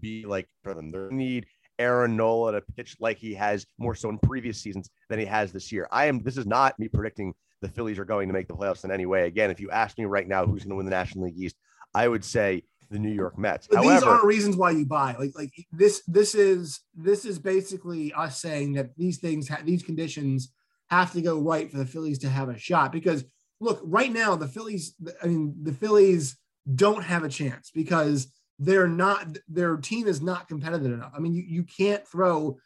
[0.00, 0.90] be like for them.
[0.90, 1.46] They need
[1.78, 5.52] Aaron Nola to pitch like he has more so in previous seasons than he has
[5.52, 5.88] this year.
[5.90, 6.22] I am.
[6.22, 9.06] This is not me predicting the Phillies are going to make the playoffs in any
[9.06, 9.26] way.
[9.26, 11.56] Again, if you ask me right now who's going to win the National League East,
[11.94, 13.68] I would say the New York Mets.
[13.68, 15.16] But However, these aren't reasons why you buy.
[15.18, 19.82] Like like this this is this is basically us saying that these things ha- these
[19.82, 20.52] conditions
[20.90, 23.24] have to go right for the Phillies to have a shot because
[23.60, 26.36] look, right now the Phillies I mean the Phillies
[26.74, 31.12] don't have a chance because they're not their team is not competitive enough.
[31.16, 32.58] I mean you you can't throw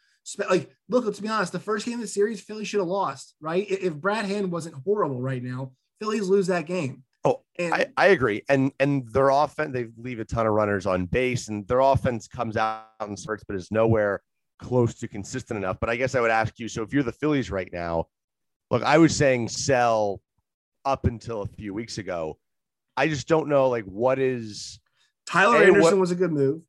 [0.49, 3.35] like look let's be honest the first game of the series Philly should have lost,
[3.39, 3.65] right?
[3.69, 7.03] If Brad Hand wasn't horrible right now, Phillies lose that game.
[7.23, 8.43] Oh, and, I, I agree.
[8.47, 12.27] And and their offense, they leave a ton of runners on base, and their offense
[12.27, 14.21] comes out and starts, but is nowhere
[14.59, 15.77] close to consistent enough.
[15.79, 18.07] But I guess I would ask you: so if you're the Phillies right now,
[18.71, 20.21] look, I was saying sell
[20.85, 22.37] up until a few weeks ago.
[22.95, 24.79] I just don't know, like, what is
[25.27, 26.61] Tyler a, Anderson what, was a good move,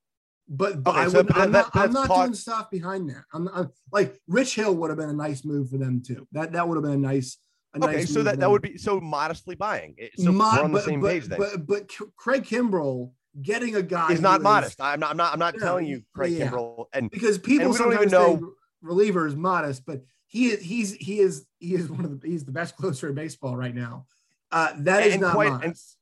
[0.49, 3.25] but, but okay, I so, would, I'm not, I'm not doing stuff behind that.
[3.33, 6.27] I'm, I'm like Rich Hill would have been a nice move for them too.
[6.33, 7.39] That that would have been a nice
[7.77, 9.97] okay, nice so that, that would be so modestly buying.
[10.17, 11.39] So Mod, we're on the but, same but, page then.
[11.39, 14.73] But, but Craig Kimbrel getting a guy is not modest.
[14.73, 15.11] Is, I'm not.
[15.11, 15.33] I'm not.
[15.33, 16.49] I'm not you telling you Craig yeah.
[16.49, 20.61] Kimbrel and because people and don't even know reliever is modest, but he is.
[20.63, 23.75] He's he is he is one of the he's the best closer in baseball right
[23.75, 24.07] now.
[24.51, 25.97] Uh, that and, is not quite, modest.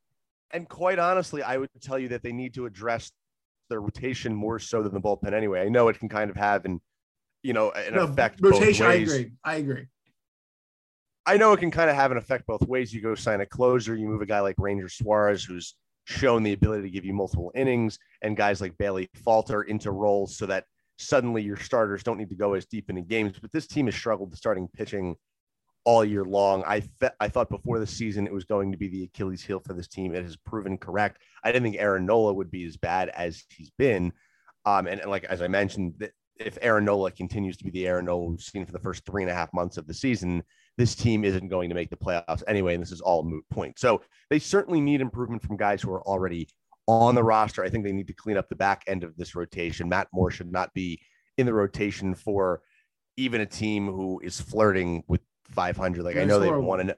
[0.53, 3.11] And, and quite honestly, I would tell you that they need to address
[3.69, 5.63] their rotation more so than the bullpen anyway.
[5.63, 6.81] I know it can kind of have an,
[7.43, 8.41] you know, an No, effect.
[8.41, 8.87] rotation.
[8.87, 9.33] both I agree.
[9.45, 9.87] I agree.
[11.29, 12.95] I know it can kind of have an effect both ways.
[12.95, 15.75] You go sign a closer, you move a guy like Ranger Suarez, who's
[16.05, 20.37] shown the ability to give you multiple innings, and guys like Bailey Falter into roles
[20.37, 20.65] so that
[20.99, 23.39] suddenly your starters don't need to go as deep into games.
[23.41, 25.17] But this team has struggled to starting pitching
[25.87, 26.65] all year long.
[26.67, 29.61] I fe- I thought before the season it was going to be the Achilles heel
[29.61, 30.15] for this team.
[30.15, 31.23] It has proven correct.
[31.45, 34.13] I didn't think Aaron Nola would be as bad as he's been.
[34.67, 37.87] Um, and, and like as I mentioned, th- if Aaron Nola continues to be the
[37.87, 40.43] Aaron Nola we've seen for the first three and a half months of the season,
[40.77, 42.75] this team isn't going to make the playoffs anyway.
[42.75, 43.79] And this is all moot point.
[43.79, 46.49] So they certainly need improvement from guys who are already
[46.89, 47.65] on the roster.
[47.65, 49.89] I think they need to clean up the back end of this rotation.
[49.89, 51.01] Matt Moore should not be
[51.39, 52.61] in the rotation for
[53.17, 56.03] even a team who is flirting with 500.
[56.05, 56.95] Like I know they've won an,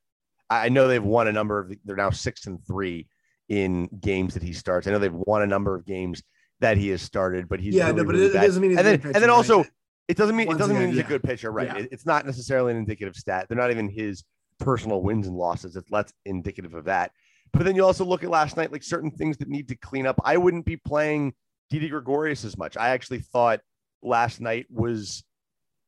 [0.51, 1.73] I know they've won a number of.
[1.85, 3.07] They're now six and three
[3.49, 4.87] in games that he starts.
[4.87, 6.23] I know they've won a number of games
[6.61, 8.47] that he has started, but he's yeah, really, no, but really it, bad.
[8.47, 8.71] doesn't mean.
[8.73, 9.71] he's and then good and then also right?
[10.09, 11.05] it doesn't mean it doesn't again, mean he's yeah.
[11.05, 11.69] a good pitcher, right?
[11.69, 11.79] Yeah.
[11.79, 13.47] It- it's not necessarily an indicative stat.
[13.49, 14.25] They're not even his
[14.59, 15.77] personal wins and losses.
[15.77, 17.13] It's less indicative of that.
[17.53, 20.07] But then you also look at last night, like certain things that need to clean
[20.07, 20.21] up.
[20.25, 21.33] I wouldn't be playing
[21.71, 22.77] Didi Gregorius as much.
[22.77, 23.61] I actually thought
[24.03, 25.25] last night was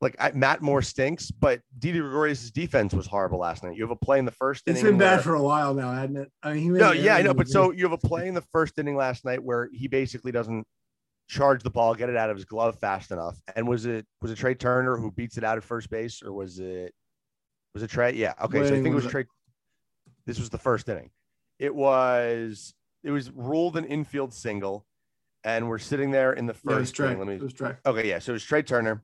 [0.01, 3.77] like I, Matt Moore stinks, but Didi Gregorius' defense was horrible last night.
[3.77, 5.93] You have a play in the first It's been bad where- for a while now,
[5.93, 6.33] hasn't it?
[6.43, 7.35] I mean, he no, yeah, I know.
[7.35, 10.33] But so you have a play in the first inning last night where he basically
[10.33, 10.67] doesn't
[11.29, 13.37] charge the ball, get it out of his glove fast enough.
[13.55, 16.33] And was it was it Trea Turner who beats it out at first base, or
[16.33, 16.95] was it
[17.75, 18.11] was it Trea?
[18.13, 18.35] Yeah.
[18.43, 18.59] Okay.
[18.67, 19.11] So I think it was it?
[19.11, 19.25] Trea.
[20.27, 21.11] This was the first inning.
[21.59, 24.87] It was it was ruled an infield single,
[25.45, 27.07] and we're sitting there in the yeah, it was first Trea.
[27.09, 27.19] inning.
[27.19, 27.79] Let me It was Trea.
[27.85, 28.19] Okay, yeah.
[28.19, 29.03] So it was Trea Turner,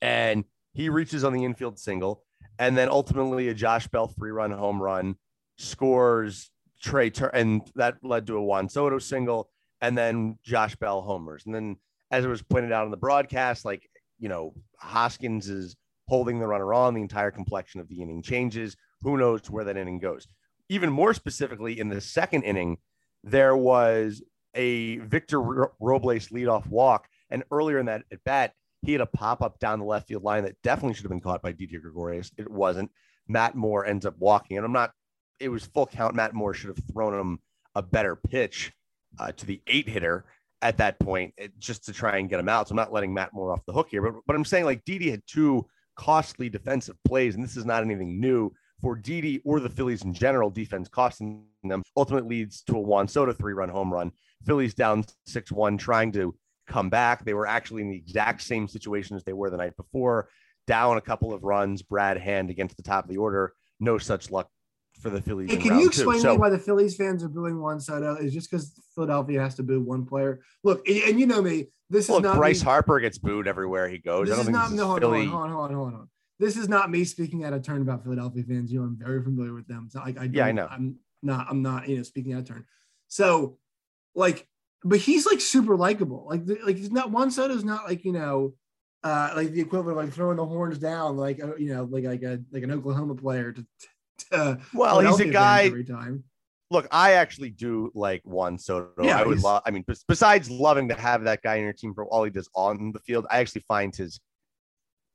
[0.00, 2.24] and he reaches on the infield single,
[2.58, 5.16] and then ultimately a Josh Bell three-run home run
[5.58, 6.50] scores
[6.82, 11.54] Trea and that led to a Juan Soto single, and then Josh Bell homers, and
[11.54, 11.76] then
[12.10, 13.88] as it was pointed out on the broadcast, like
[14.20, 15.74] you know, Hoskins is
[16.08, 16.94] holding the runner on.
[16.94, 18.76] The entire complexion of the inning changes.
[19.02, 20.28] Who knows where that inning goes?
[20.68, 22.76] Even more specifically, in the second inning,
[23.24, 24.22] there was
[24.54, 27.08] a Victor Ro- Robles leadoff walk.
[27.30, 30.22] And earlier in that at bat, he had a pop up down the left field
[30.22, 32.30] line that definitely should have been caught by Didier Gregorius.
[32.38, 32.90] It wasn't.
[33.28, 34.92] Matt Moore ends up walking, and I'm not.
[35.38, 36.14] It was full count.
[36.14, 37.38] Matt Moore should have thrown him
[37.74, 38.72] a better pitch
[39.18, 40.24] uh, to the eight hitter
[40.62, 42.68] at that point, it- just to try and get him out.
[42.68, 44.84] So I'm not letting Matt Moore off the hook here, but but I'm saying like
[44.84, 45.66] Didi had two
[45.96, 50.14] costly defensive plays, and this is not anything new for Didi or the Phillies in
[50.14, 50.50] general.
[50.50, 54.12] Defense costing them ultimately leads to a Juan Soto three run home run.
[54.44, 56.34] Phillies down 6 1, trying to
[56.70, 57.24] come back.
[57.24, 60.28] They were actually in the exact same situation as they were the night before,
[60.66, 61.82] down a couple of runs.
[61.82, 63.52] Brad Hand against the top of the order.
[63.80, 64.48] No such luck
[65.00, 65.50] for the Phillies.
[65.50, 68.16] Hey, can you explain to So- me why the Phillies fans are booing Juan Soto?
[68.16, 70.40] Is just because Philadelphia has to boo one player?
[70.62, 71.68] Look, and, and you know me.
[71.88, 74.28] This is not Bryce me, Harper gets booed everywhere he goes.
[74.28, 76.08] This I is not this no, hold on, hold on, hold on, hold on.
[76.38, 78.72] This is not me speaking out of turn about Philadelphia fans.
[78.72, 79.88] You know, I'm very familiar with them.
[79.90, 80.68] So like, I Yeah, I know.
[80.70, 81.46] I'm not.
[81.50, 81.88] I'm not.
[81.88, 82.64] You know, speaking out of turn.
[83.08, 83.58] So,
[84.14, 84.46] like,
[84.84, 86.26] but he's like super likable.
[86.28, 87.10] Like, the- like he's not.
[87.10, 88.54] one Juan is not like you know,
[89.04, 92.04] uh, like the equivalent of like throwing the horns down, like uh, you know, like
[92.04, 93.66] like a like an Oklahoma player to.
[94.30, 95.64] to Well, he's a guy.
[95.64, 96.24] every time.
[96.72, 98.92] Look, I actually do like Juan Soto.
[99.02, 99.62] Yeah, I would love.
[99.66, 102.48] I mean, besides loving to have that guy in your team for all he does
[102.54, 104.20] on the field, I actually find his.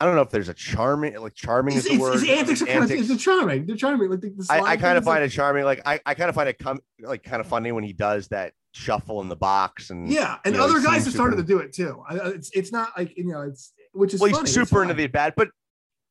[0.01, 2.13] I don't know if there's a charming, like charming His, is the word.
[2.19, 3.09] his antics are kind of Antics.
[3.09, 3.65] it's charming.
[3.65, 4.09] They're charming.
[4.09, 5.63] Like the, the I, I kind of find like- it charming.
[5.63, 8.27] Like I, I kind of find it come like kind of funny when he does
[8.27, 11.47] that shuffle in the box and Yeah, and you know, other guys have started super-
[11.47, 12.03] to do it too.
[12.07, 14.43] I- uh, it's it's not like you know it's which is well, he's funny.
[14.49, 15.49] It's super into the bad, but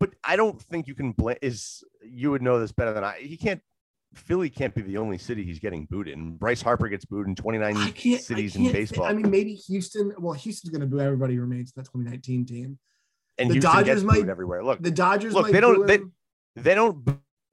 [0.00, 1.36] but I don't think you can blame.
[1.42, 3.18] Is you would know this better than I.
[3.20, 3.60] He can't.
[4.14, 6.36] Philly can't be the only city he's getting booed in.
[6.36, 10.12] Bryce Harper gets booed in 29 cities in baseball, I mean, maybe Houston.
[10.20, 12.78] Well, Houston's going to boo everybody who remains in that 2019 team.
[13.38, 14.62] and the Houston Dodgers might- everywhere.
[14.62, 15.34] Look, The Dodgers.
[15.34, 15.98] Look, might they don't- they-
[16.54, 17.04] they don't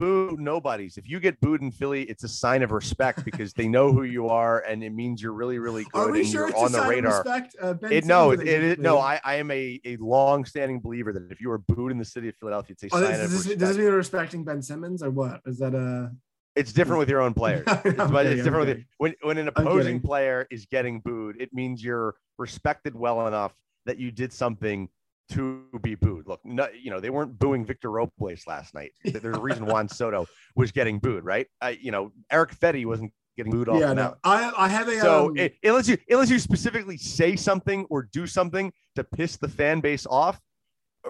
[0.02, 0.98] boo nobodies.
[0.98, 4.02] If you get booed in Philly, it's a sign of respect because they know who
[4.02, 6.58] you are, and it means you're really, really good Are we and sure you're it's
[6.58, 7.20] on a the sign radar.
[7.20, 7.56] of respect?
[7.62, 8.98] Uh, ben It no, it, it, it no.
[8.98, 12.04] I, I am a, a long standing believer that if you are booed in the
[12.04, 13.60] city of Philadelphia, it's a Oh, sign does, of this, respect.
[13.60, 15.40] does this mean respecting Ben Simmons or what?
[15.46, 16.10] Is that a?
[16.56, 17.64] it's different with your own players.
[17.84, 18.84] It's, but it's different with it.
[18.98, 21.40] when when an opposing player is getting booed.
[21.40, 23.54] It means you're respected well enough
[23.86, 24.88] that you did something
[25.30, 26.26] to be booed.
[26.26, 28.92] Look, no, you know they weren't booing Victor Robles last night.
[29.04, 31.46] There's a reason Juan Soto was getting booed, right?
[31.60, 34.14] I, you know, Erick Fedde wasn't getting booed off Yeah, no.
[34.24, 34.98] I I have a.
[35.00, 39.36] So um, it, unless you unless you specifically say something or do something to piss
[39.36, 40.40] the fan base off,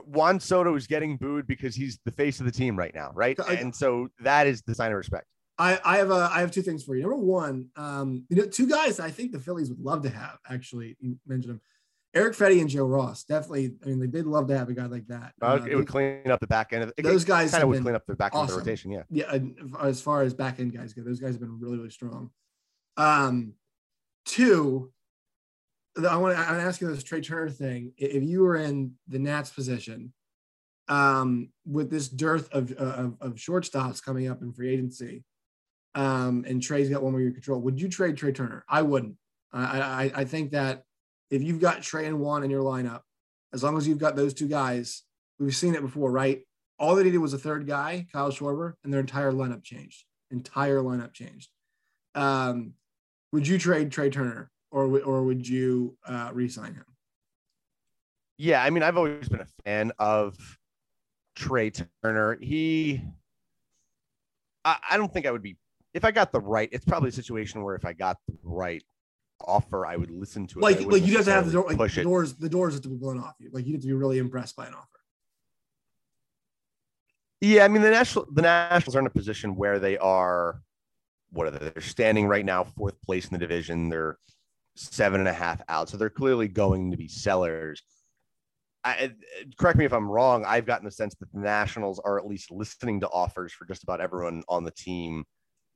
[0.06, 3.38] Juan Soto is getting booed because he's the face of the team right now, right?
[3.40, 5.26] I- and so that is the sign of respect.
[5.58, 7.02] I, I have a I have two things for you.
[7.02, 10.38] Number one, um, you know, two guys I think the Phillies would love to have.
[10.48, 11.60] Actually, you mentioned them,
[12.14, 13.24] Erick Fedde and Joe Ross.
[13.24, 15.32] Definitely, I mean, they'd love to have a guy like that.
[15.40, 17.02] Uh, it would clean up the back end of it.
[17.02, 18.42] Those guys kind of would clean up the back awesome.
[18.42, 18.90] end of the rotation.
[18.90, 19.38] Yeah, yeah.
[19.80, 22.30] As far as back end guys go, those guys have been really really strong.
[22.98, 23.54] Um,
[24.26, 24.92] two,
[26.08, 27.92] I want to I'm asking this Trea Turner thing.
[27.96, 30.12] If you were in the Nats position,
[30.88, 35.24] um, with this dearth of, of, of shortstops coming up in free agency,
[35.94, 37.60] um, and Trea's got one more year control.
[37.60, 38.64] Would you trade Trea Turner?
[38.68, 39.16] I wouldn't.
[39.52, 40.84] I, I, I think that
[41.32, 43.00] if you've got Trea and Juan in your lineup,
[43.54, 45.02] as long as you've got those two guys,
[45.38, 46.42] we've seen it before, right?
[46.78, 50.04] All they needed was a third guy, Kyle Schwarber, and their entire lineup changed.
[50.30, 51.48] Entire lineup changed.
[52.14, 52.74] Um,
[53.32, 56.84] would you trade Trea Turner, or or would you uh, re-sign him?
[58.36, 60.36] Yeah, I mean, I've always been a fan of
[61.34, 61.70] Trea
[62.02, 62.36] Turner.
[62.42, 63.00] He,
[64.64, 65.56] I, I don't think I would be
[65.94, 68.82] if I got the right, it's probably a situation where if I got the right
[69.46, 70.62] offer, I would listen to it.
[70.62, 72.88] Like, like you have to have the, door, like, the doors, the doors have to
[72.88, 73.50] be blown off you.
[73.52, 74.88] Like you have to be really impressed by an offer.
[77.40, 80.62] Yeah, I mean the national the Nationals are in a position where they are
[81.32, 81.70] what are they?
[81.70, 83.88] They're standing right now fourth place in the division.
[83.88, 84.18] They're
[84.76, 87.82] seven and a half out, so they're clearly going to be sellers.
[88.84, 89.12] I,
[89.56, 90.44] correct me if I'm wrong.
[90.44, 93.82] I've gotten the sense that the Nationals are at least listening to offers for just
[93.82, 95.24] about everyone on the team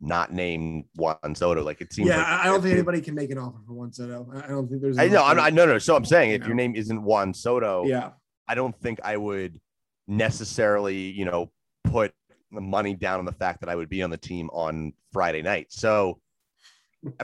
[0.00, 1.62] not named Juan Soto.
[1.62, 2.08] Like it seems.
[2.08, 4.30] Yeah, like I don't think anybody can make an offer for Juan Soto.
[4.34, 4.98] I don't think there's.
[4.98, 5.24] I know.
[5.24, 5.52] I'm not.
[5.52, 5.78] No, no.
[5.78, 8.10] So I'm saying if your name isn't Juan Soto, yeah,
[8.48, 9.60] I don't think I would
[10.06, 11.50] necessarily, you know,
[11.84, 12.12] put
[12.52, 15.42] the money down on the fact that I would be on the team on Friday
[15.42, 15.66] night.
[15.70, 16.20] So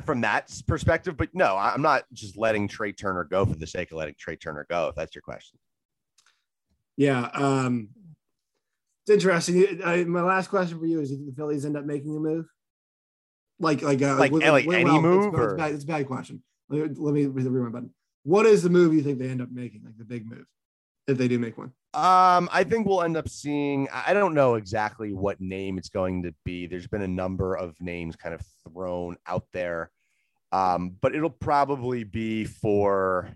[0.05, 3.91] from that perspective, but no, I'm not just letting Trea Turner go for the sake
[3.91, 4.89] of letting Trea Turner go.
[4.89, 5.59] If that's your question.
[6.97, 7.29] Yeah.
[7.33, 7.89] Um,
[9.05, 9.81] it's interesting.
[9.85, 12.17] I, my last question for you is: Do you think the Phillies end up making
[12.17, 12.47] a move?
[13.63, 15.27] Like like uh, like, like any well, move?
[15.27, 15.45] It's, or?
[15.51, 16.43] It's, bad, it's a bad question.
[16.69, 17.95] Let me, let me read the rewind button.
[18.25, 19.83] What is the move you think they end up making?
[19.85, 20.47] Like the big move,
[21.07, 21.73] if they do make one?
[21.95, 23.89] Um, I think we'll end up seeing.
[23.93, 26.67] I don't know exactly what name it's going to be.
[26.67, 29.93] There's been a number of names kind of thrown out there,
[30.51, 33.31] um, but it'll probably be for,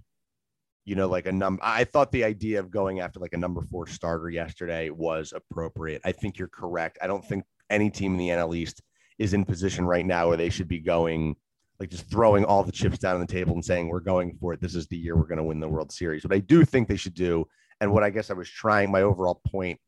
[0.85, 1.63] you know, like a number.
[1.65, 6.01] I thought the idea of going after like a number four starter yesterday was appropriate.
[6.05, 6.99] I think you're correct.
[7.01, 8.83] I don't think any team in the NL East
[9.19, 11.37] is in position right now where they should be going
[11.79, 14.53] like just throwing all the chips down on the table and saying we're going for
[14.53, 14.61] it.
[14.61, 16.25] This is the year we're going to win the World Series.
[16.25, 17.47] What I do think they should do,
[17.81, 19.79] and what I guess I was trying my overall point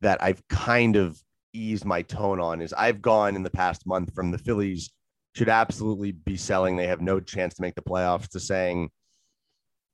[0.00, 1.20] that I've kind of
[1.52, 4.90] eased my tone on is I've gone in the past month from the Phillies
[5.34, 6.76] should absolutely be selling.
[6.76, 8.90] They have no chance to make the playoffs to saying,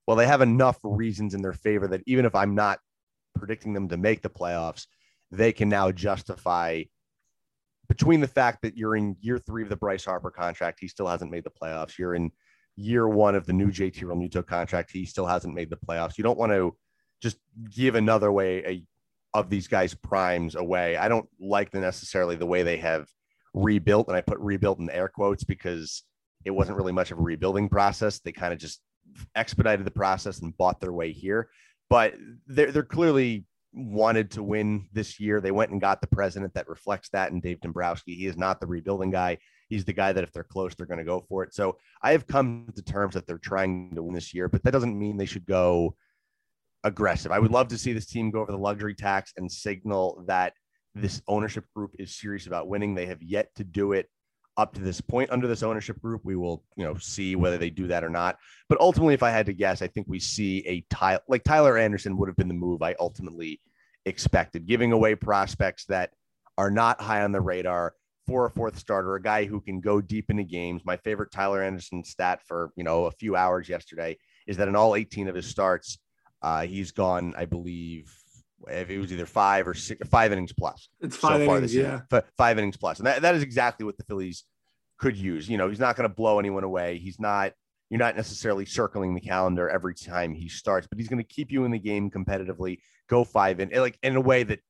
[0.07, 2.79] well, they have enough reasons in their favor that even if I'm not
[3.35, 4.87] predicting them to make the playoffs,
[5.31, 6.85] they can now justify
[7.89, 11.07] between the fact that you're in year three of the Bryce Harper contract, he still
[11.07, 11.99] hasn't made the playoffs.
[11.99, 12.31] You're in
[12.77, 16.19] year one of the new JT Realmuto contract, he still hasn't made the playoffs.
[16.19, 16.77] You don't want to
[17.23, 17.39] just
[17.71, 18.85] give another way a,
[19.39, 20.97] of these guys' primes away.
[20.97, 23.07] I don't like the necessarily the way they have
[23.53, 26.03] rebuilt, and I put rebuilt in air quotes because
[26.45, 28.19] it wasn't really much of a rebuilding process.
[28.19, 28.81] They kind of just
[29.35, 31.49] expedited the process and bought their way here.
[31.91, 32.15] But
[32.47, 35.41] they're they're clearly wanted to win this year.
[35.41, 38.15] They went and got the president that reflects that and Dave Dombrowski.
[38.15, 39.39] He is not the rebuilding guy.
[39.69, 41.55] He's the guy that if they're close, they're going to go for it.
[41.55, 44.73] So I have come to terms that they're trying to win this year, but that
[44.73, 45.97] doesn't mean they should go
[46.85, 47.33] aggressive.
[47.33, 50.53] I would love to see this team go over the luxury tax and signal that
[50.95, 52.95] this ownership group is serious about winning.
[52.95, 54.09] They have yet to do it
[54.57, 56.23] up to this point under this ownership group.
[56.25, 58.39] We will, you know, see whether they do that or not.
[58.69, 61.77] But ultimately, if I had to guess, I think we see a Tyler like Tyler
[61.77, 63.61] Anderson would have been the move I ultimately
[64.05, 66.11] expected, giving away prospects that
[66.57, 67.95] are not high on the radar
[68.27, 70.83] for a fourth starter, a guy who can go deep into games.
[70.85, 74.77] My favorite Tyler Anderson stat for you know a few hours yesterday is that in
[74.77, 75.99] all 18 of his starts,
[76.43, 78.15] uh, he's gone, I believe,
[78.69, 80.89] if it was either five or six, five innings plus.
[81.01, 82.01] It's five so innings, yeah.
[82.37, 82.99] Five innings plus.
[82.99, 84.45] And that, that is exactly what the Phillies
[84.99, 85.49] could use.
[85.49, 86.99] You know, he's not going to blow anyone away.
[86.99, 87.53] He's not,
[87.91, 91.53] you're not necessarily circling the calendar every time he starts, but he's going to keep
[91.53, 94.61] you in the game competitively, go five in, like in a way that,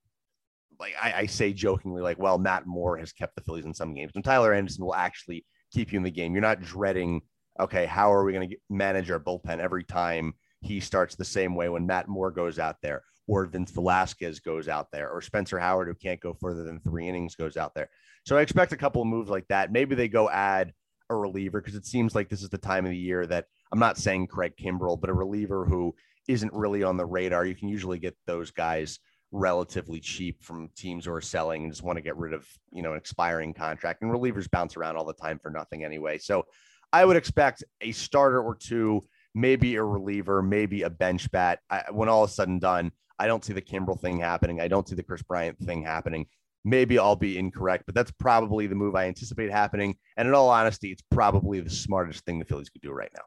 [0.81, 3.95] like I, I say jokingly, like, well, Matt Moore has kept the Phillies in some
[3.95, 6.33] games, and Tyler Anderson will actually keep you in the game.
[6.33, 7.23] You're not dreading,
[7.61, 11.55] okay, how are we going to manage our bullpen every time he starts the same
[11.55, 13.05] way when Matt Moore goes out there?
[13.27, 17.09] Or Vince Velasquez goes out there, or Spencer Howard, who can't go further than three
[17.09, 17.89] innings, goes out there.
[18.27, 19.73] So I expect a couple of moves like that.
[19.73, 20.73] Maybe they go add
[21.11, 23.79] a reliever because it seems like this is the time of the year that I'm
[23.79, 25.95] not saying Craig Kimbrel, but a reliever who
[26.29, 27.45] isn't really on the radar.
[27.45, 28.99] You can usually get those guys
[29.31, 32.83] relatively cheap from teams who are selling and just want to get rid of, you
[32.83, 34.01] know, an expiring contract.
[34.01, 36.19] And relievers bounce around all the time for nothing anyway.
[36.19, 36.47] So
[36.93, 39.05] I would expect a starter or two,
[39.35, 41.59] maybe a reliever, maybe a bench bat.
[41.69, 44.61] I, when all is said and done, I don't see the Kimbrel thing happening.
[44.61, 46.27] I don't see the Kris Bryant thing happening.
[46.65, 49.97] Maybe I'll be incorrect, but that's probably the move I anticipate happening.
[50.17, 53.23] And in all honesty, it's probably the smartest thing the Phillies could do right now.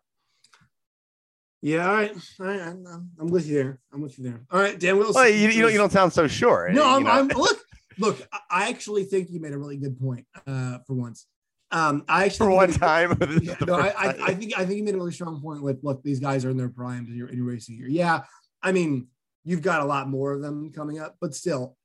[1.62, 2.12] Yeah, all right.
[2.40, 2.62] All right.
[2.62, 3.80] I'm, I'm with you there.
[3.94, 4.42] I'm with you there.
[4.52, 5.16] All right, Dan Wilson.
[5.16, 6.70] Well, you, you, don't, you don't sound so sure.
[6.72, 7.12] No, I'm, you know?
[7.12, 7.60] I'm, look,
[8.00, 11.26] look, I actually think you made a really good point uh, for once.
[11.72, 13.18] Um, I actually for one time.
[13.42, 15.80] Yeah, no, I, I, I, think I think you made a really strong point with
[15.84, 17.90] look, these guys are in their primes and you're in your racing year.
[17.90, 18.22] Yeah,
[18.64, 19.08] I mean,
[19.44, 21.76] you've got a lot more of them coming up, but still.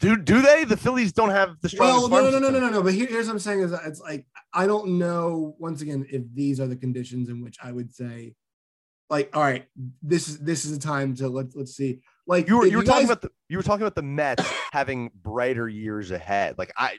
[0.00, 0.64] Do do they?
[0.64, 2.10] The Phillies don't have the strongest.
[2.10, 2.82] Well, no, no, no, no, no, no.
[2.82, 5.54] But here, here's what I'm saying is it's like I don't know.
[5.58, 8.34] Once again, if these are the conditions in which I would say
[9.10, 9.64] like, all right,
[10.02, 12.00] this is this is a time to let's let's see.
[12.26, 15.10] Like you were you were talking about the you were talking about the Mets having
[15.22, 16.56] brighter years ahead.
[16.58, 16.98] Like I,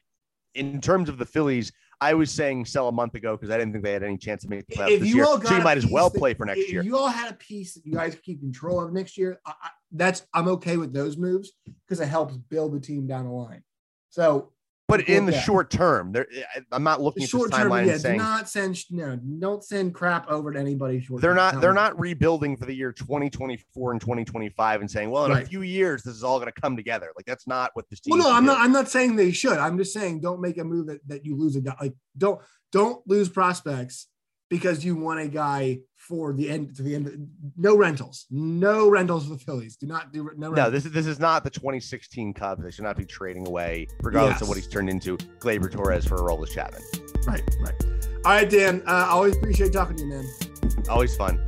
[0.53, 1.71] in terms of the Phillies,
[2.02, 4.43] I was saying sell a month ago because I didn't think they had any chance
[4.43, 5.26] to make the playoffs if this year.
[5.26, 6.84] So you might as well that, play for next if year.
[6.84, 9.39] You all had a piece that you guys keep control of next year.
[9.46, 11.52] I, I, that's I'm okay with those moves
[11.86, 13.64] because it helps build the team down the line.
[14.10, 14.54] So
[14.88, 15.43] but in the that.
[15.43, 18.77] short term, there eh, I'm not looking the at short term, yeah, saying not send
[18.91, 21.21] no, don't send crap over to anybody short.
[21.21, 25.31] They're not they're not rebuilding for the year 2024 and 2025 and saying, well, in
[25.31, 25.43] right.
[25.43, 27.11] a few years this is all going to come together.
[27.15, 28.17] Like that's not what this team.
[28.17, 28.47] Well, no, I'm do.
[28.47, 28.59] not.
[28.59, 29.57] I'm not saying they should.
[29.57, 31.75] I'm just saying don't make a move that, that you lose a guy.
[31.81, 32.39] Like don't
[32.71, 34.07] don't lose prospects
[34.50, 37.30] because you want a guy for the end to the end.
[37.58, 39.76] No rentals, no rentals for the Phillies.
[39.76, 40.50] Do not do no.
[40.50, 40.58] Rentals.
[40.58, 42.64] No, this is this is not the 2016 Cubs.
[42.64, 44.41] They should not be trading away, regardless yes.
[44.41, 46.82] of what he's turned into, Gleyber Torres for Aroldis Chapman.
[47.26, 47.86] Right, right.
[48.26, 48.84] All right, Dan.
[48.86, 50.26] Uh, always appreciate talking to you, man.
[50.89, 51.39] Always fun.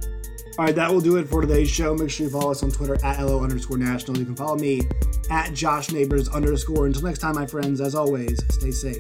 [0.58, 1.94] All right, that will do it for today's show.
[1.94, 4.18] Make sure you follow us on Twitter at LO underscore national.
[4.18, 4.82] You can follow me
[5.30, 6.88] at Josh Neighbors underscore.
[6.88, 8.98] Until next time, my friends, as always, stay safe.